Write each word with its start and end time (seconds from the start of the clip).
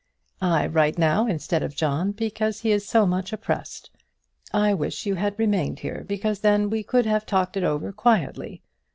I 0.41 0.65
write 0.65 0.97
now 0.97 1.27
instead 1.27 1.61
of 1.61 1.75
John, 1.75 2.11
because 2.11 2.61
he 2.61 2.71
is 2.71 2.87
so 2.87 3.05
much 3.05 3.31
oppressed. 3.31 3.91
I 4.51 4.73
wish 4.73 5.05
you 5.05 5.13
had 5.13 5.37
remained 5.37 5.81
here, 5.81 6.03
because 6.07 6.39
then 6.39 6.71
we 6.71 6.81
could 6.81 7.05
have 7.05 7.23
talked 7.23 7.55
it 7.55 7.63
over 7.63 7.91
quietly. 7.91 8.63